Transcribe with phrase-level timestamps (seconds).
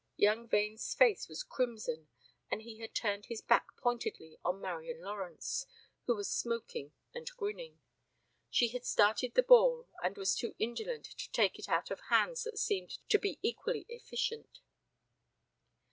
[0.15, 2.07] Young Vane's face was crimson
[2.49, 5.67] and he had turned his back pointedly on Marian Lawrence,
[6.07, 7.81] who was smoking and grinning.
[8.49, 12.45] She had started the ball and was too indolent to take it out of hands
[12.45, 14.61] that seemed to be equally efficient.